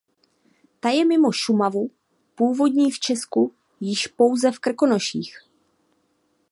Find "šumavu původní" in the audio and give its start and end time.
1.31-2.91